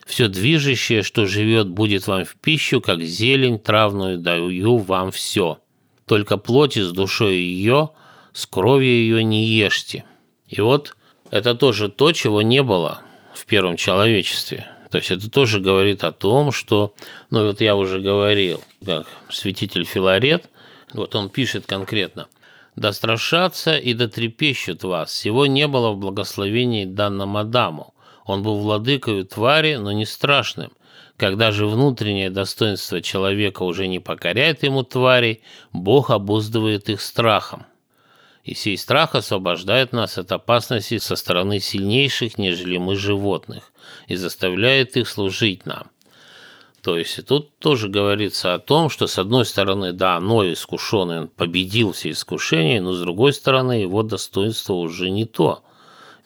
[0.07, 5.59] все движущее, что живет, будет вам в пищу, как зелень травную даю вам все.
[6.07, 7.91] Только плоти с душой ее,
[8.33, 10.03] с кровью ее не ешьте.
[10.47, 10.95] И вот
[11.29, 13.01] это тоже то, чего не было
[13.35, 16.93] в первом человечестве– то есть это тоже говорит о том, что,
[17.31, 20.51] ну вот я уже говорил, как святитель Филарет,
[20.93, 22.27] вот он пишет конкретно,
[22.75, 27.95] «Да страшатся и дотрепещут вас, всего не было в благословении данном Адаму.
[28.25, 30.71] Он был владыкою твари, но не страшным.
[31.17, 35.41] Когда же внутреннее достоинство человека уже не покоряет ему тварей,
[35.71, 37.65] Бог обуздывает их страхом
[38.43, 43.71] и сей страх освобождает нас от опасности со стороны сильнейших, нежели мы животных,
[44.07, 45.89] и заставляет их служить нам.
[46.81, 51.21] То есть и тут тоже говорится о том, что с одной стороны, да, Ной искушенный,
[51.21, 55.63] он победил все искушения, но с другой стороны, его достоинство уже не то.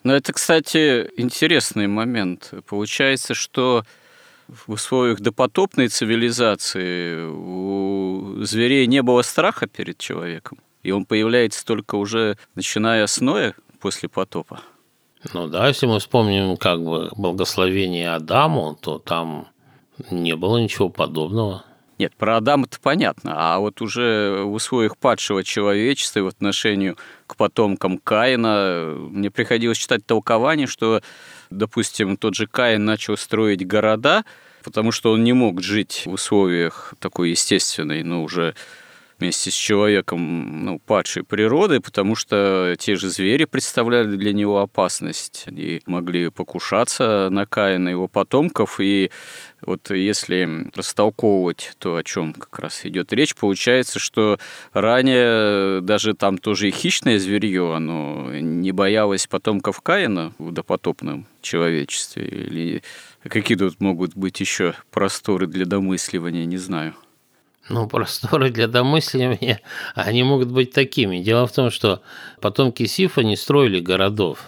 [0.02, 2.52] Но это, кстати, интересный момент.
[2.66, 3.84] Получается, что
[4.48, 10.58] в условиях допотопной цивилизации у зверей не было страха перед человеком
[10.88, 14.60] и он появляется только уже начиная с Ноя после потопа.
[15.34, 19.48] Ну да, если мы вспомним как бы благословение Адаму, то там
[20.10, 21.64] не было ничего подобного.
[21.98, 26.94] Нет, про Адама-то понятно, а вот уже в условиях падшего человечества и в отношении
[27.26, 31.02] к потомкам Каина мне приходилось читать толкование, что,
[31.50, 34.24] допустим, тот же Каин начал строить города,
[34.62, 38.54] потому что он не мог жить в условиях такой естественной, ну, уже
[39.18, 45.44] вместе с человеком ну, падшей природы, потому что те же звери представляли для него опасность.
[45.46, 49.10] Они могли покушаться на Каина, его потомков, и
[49.60, 54.38] вот если растолковывать то, о чем как раз идет речь, получается, что
[54.72, 62.26] ранее даже там тоже и хищное зверье, оно не боялось потомков Каина в допотопном человечестве,
[62.26, 62.82] или
[63.22, 66.94] какие тут могут быть еще просторы для домысливания, не знаю.
[67.68, 69.60] Ну, просторы для домысливания,
[69.94, 71.18] они могут быть такими.
[71.18, 72.02] Дело в том, что
[72.40, 74.40] потомки Сифа не строили городов.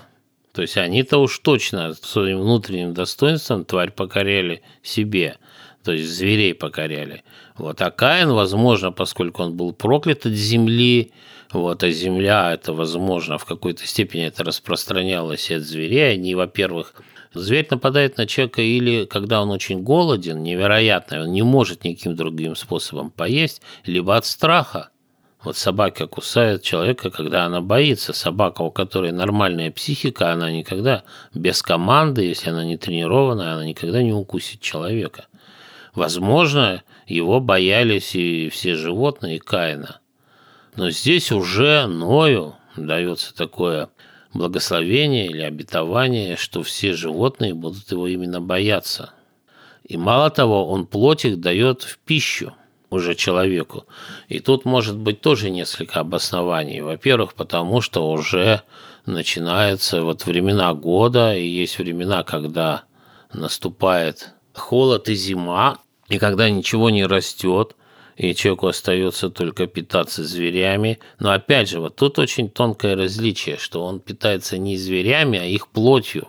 [0.53, 5.37] То есть они-то уж точно своим внутренним достоинством тварь покоряли себе,
[5.85, 7.23] то есть зверей покоряли.
[7.57, 7.81] Вот.
[7.83, 11.13] А Каин, возможно, поскольку он был проклят от земли,
[11.53, 16.15] вот, а земля, это, возможно, в какой-то степени это распространялось и от зверей.
[16.15, 16.95] Они, во-первых,
[17.33, 22.57] Зверь нападает на человека или когда он очень голоден, невероятно, он не может никаким другим
[22.57, 24.91] способом поесть, либо от страха.
[25.43, 28.13] Вот собака кусает человека, когда она боится.
[28.13, 34.03] Собака, у которой нормальная психика, она никогда без команды, если она не тренированная, она никогда
[34.03, 35.27] не укусит человека.
[35.95, 40.01] Возможно, его боялись и все животные, и Каина.
[40.77, 43.89] Но здесь уже Ною дается такое
[44.33, 49.13] благословение или обетование, что все животные будут его именно бояться.
[49.85, 52.55] И мало того, он плоть их дает в пищу
[52.91, 53.87] уже человеку.
[54.29, 56.81] И тут может быть тоже несколько обоснований.
[56.81, 58.63] Во-первых, потому что уже
[59.07, 62.83] начинаются вот времена года, и есть времена, когда
[63.33, 65.79] наступает холод и зима,
[66.09, 67.77] и когда ничего не растет,
[68.21, 70.99] и человеку остается только питаться зверями.
[71.19, 75.69] Но опять же, вот тут очень тонкое различие, что он питается не зверями, а их
[75.69, 76.29] плотью.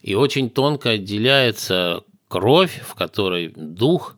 [0.00, 4.16] И очень тонко отделяется кровь, в которой дух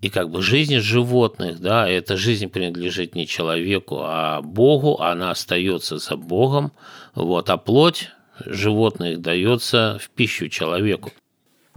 [0.00, 5.98] и как бы жизнь животных, да, эта жизнь принадлежит не человеку, а Богу, она остается
[5.98, 6.72] за Богом,
[7.14, 8.08] вот, а плоть
[8.46, 11.12] животных дается в пищу человеку.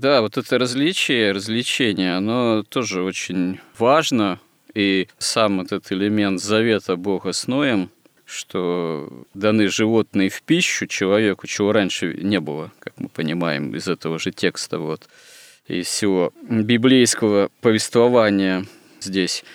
[0.04, 4.38] Да, вот это различие, развлечение, оно тоже очень важно.
[4.74, 7.90] И сам этот элемент завета Бога с Ноем,
[8.26, 14.20] что даны животные в пищу человеку, чего раньше не было, как мы понимаем из этого
[14.20, 15.08] же текста, вот,
[15.70, 18.66] из всего библейского повествования
[19.00, 19.46] здесь.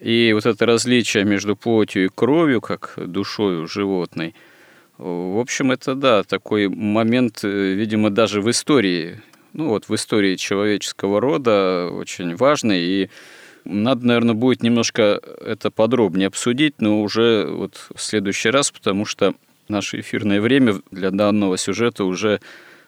[0.00, 4.34] И вот это различие между плотью и кровью, как душою животной,
[4.96, 9.20] в общем, это, да, такой момент, э, видимо, даже в истории
[9.52, 13.10] ну вот в истории человеческого рода очень важный, и
[13.64, 19.34] надо, наверное, будет немножко это подробнее обсудить, но уже вот в следующий раз, потому что
[19.68, 22.40] наше эфирное время для данного сюжета уже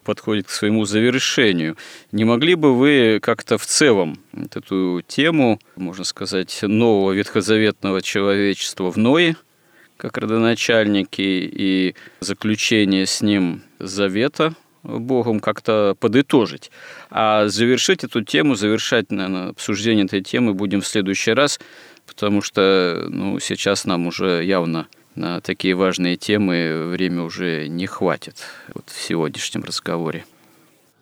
[0.04, 1.76] подходит к своему завершению.
[2.12, 8.90] Не могли бы вы как-то в целом вот эту тему, можно сказать, нового ветхозаветного человечества
[8.90, 9.36] в Ное,
[9.96, 16.70] как родоначальники, и заключение с ним завета Богом как-то подытожить.
[17.11, 21.61] А завершить эту тему, завершать, наверное, обсуждение этой темы будем в следующий раз,
[22.07, 28.37] потому что ну, сейчас нам уже явно на такие важные темы время уже не хватит
[28.72, 30.24] вот в сегодняшнем разговоре.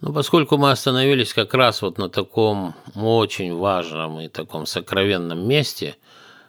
[0.00, 5.96] Ну, поскольку мы остановились как раз вот на таком очень важном и таком сокровенном месте,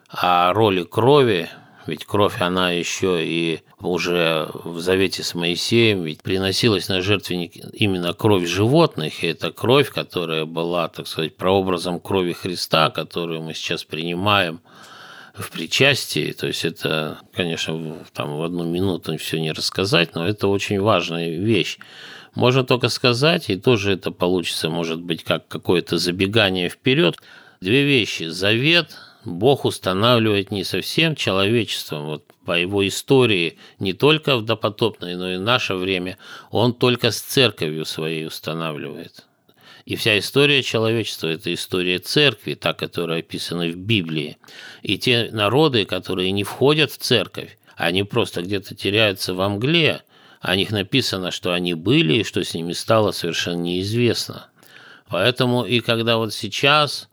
[0.10, 1.50] о роли крови,
[1.90, 8.14] ведь кровь, она еще и уже в Завете с Моисеем, ведь приносилась на жертвенник именно
[8.14, 13.84] кровь животных, и это кровь, которая была, так сказать, прообразом крови Христа, которую мы сейчас
[13.84, 14.62] принимаем
[15.34, 20.48] в причастии, то есть это, конечно, там в одну минуту все не рассказать, но это
[20.48, 21.78] очень важная вещь.
[22.36, 27.16] Можно только сказать, и тоже это получится, может быть, как какое-то забегание вперед.
[27.60, 28.24] Две вещи.
[28.24, 28.96] Завет
[29.38, 35.38] Бог устанавливает не совсем человечеством, вот по его истории, не только в допотопное, но и
[35.38, 36.18] в наше время,
[36.52, 39.26] он только с церковью своей устанавливает.
[39.86, 44.38] И вся история человечества– это история церкви, та, которая описана в Библии.
[44.84, 50.04] И те народы, которые не входят в церковь, они просто где-то теряются во мгле,
[50.42, 54.50] о них написано, что они были и что с ними стало совершенно неизвестно.
[55.08, 57.10] Поэтому и когда вот сейчас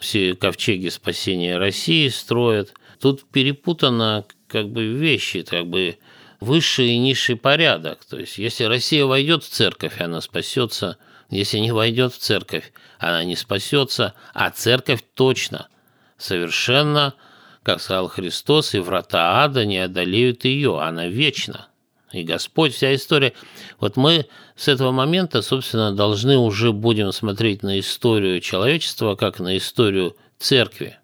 [0.00, 5.98] все ковчеги спасения России строят, тут перепутано как бы вещи, как бы
[6.40, 8.04] высший и низший порядок.
[8.04, 10.96] То есть, если Россия войдет в церковь, она спасется.
[11.28, 14.14] Если не войдет в церковь, она не спасется.
[14.34, 15.68] А церковь точно,
[16.16, 17.14] совершенно,
[17.62, 20.80] как сказал Христос, и врата ада не одолеют ее.
[20.80, 21.69] Она вечна
[22.12, 23.32] и Господь, вся история.
[23.78, 29.56] Вот мы с этого момента, собственно, должны уже будем смотреть на историю человечества как на
[29.56, 30.96] историю церкви.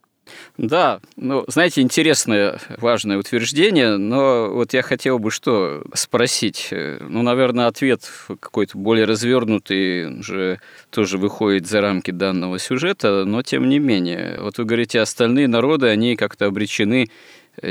[0.59, 6.69] Да, ну, знаете, интересное, важное утверждение, но вот я хотел бы что спросить.
[6.73, 13.69] Ну, наверное, ответ какой-то более развернутый уже тоже выходит за рамки данного сюжета, но тем
[13.69, 14.39] не менее.
[14.41, 17.11] Вот вы говорите, остальные народы, они как-то обречены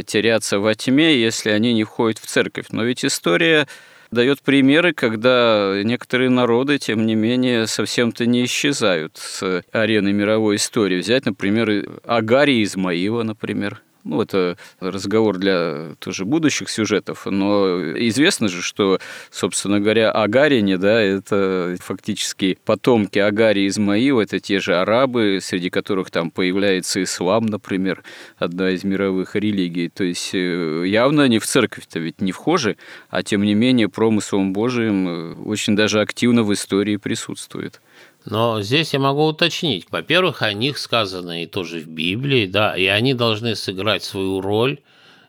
[0.06, 2.68] теряться во тьме, если они не входят в церковь.
[2.72, 3.68] Но ведь история
[4.12, 11.00] дает примеры, когда некоторые народы, тем не менее, совсем-то не исчезают с арены мировой истории.
[11.00, 13.82] Взять, например, Агария Измаила, например.
[14.06, 19.00] Ну, это разговор для тоже будущих сюжетов, но известно же, что,
[19.32, 26.12] собственно говоря, Агарине, да, это фактически потомки Агарии Измаила, это те же арабы, среди которых
[26.12, 28.04] там появляется ислам, например,
[28.38, 29.90] одна из мировых религий.
[29.90, 32.78] То есть э, явно они в церковь-то ведь не вхожи,
[33.10, 37.82] а тем не менее промыслом Божиим э, очень даже активно в истории присутствует.
[38.26, 39.86] Но здесь я могу уточнить.
[39.92, 44.80] Во-первых, о них сказано и тоже в Библии, да, и они должны сыграть свою роль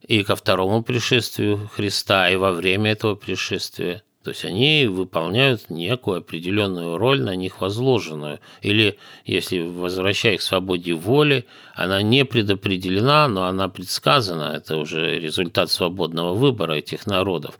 [0.07, 4.03] и ко второму пришествию Христа, и во время этого пришествия.
[4.26, 8.40] То есть они выполняют некую определенную роль на них возложенную.
[8.61, 14.55] Или, если возвращаясь к свободе воли, она не предопределена, но она предсказана.
[14.57, 17.57] Это уже результат свободного выбора этих народов.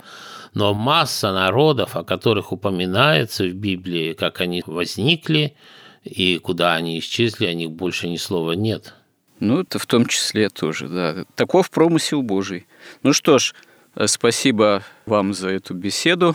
[0.57, 5.55] Но масса народов, о которых упоминается в Библии, как они возникли
[6.03, 8.95] и куда они исчезли, о них больше ни слова нет.
[9.39, 11.27] Ну, это в том числе тоже, да.
[11.35, 12.67] Таков промысел Божий.
[13.03, 13.53] Ну что ж,
[14.07, 16.35] спасибо вам за эту беседу.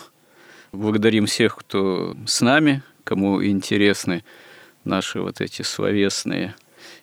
[0.72, 4.24] Благодарим всех, кто с нами, кому интересны
[4.84, 6.54] наши вот эти словесные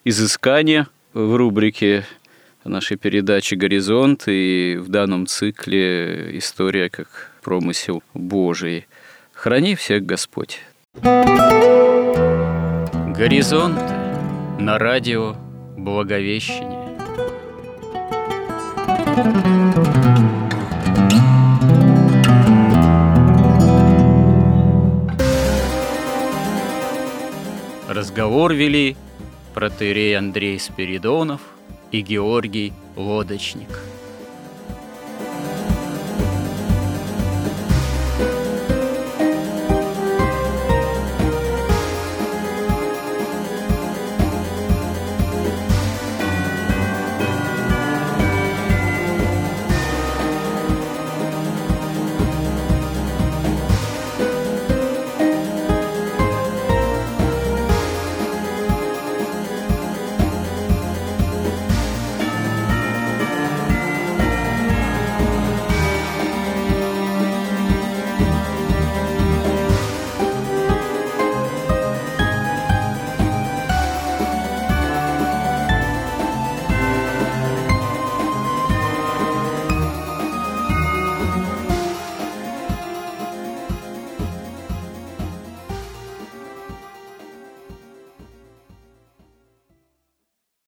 [0.05, 2.07] изыскания в рубрике
[2.65, 8.87] нашей передачи «Горизонт» и в данном цикле «История как промысел Божий».
[9.33, 10.61] Храни всех Господь.
[13.17, 13.79] «Горизонт»
[14.59, 15.37] на радио
[15.77, 16.89] Благовещение.
[27.89, 28.97] Разговор вели
[29.55, 31.41] протерей Андрей Спиридонов–
[31.93, 33.88] и Георгий Лодочник.